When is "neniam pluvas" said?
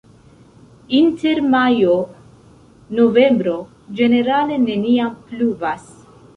4.67-5.89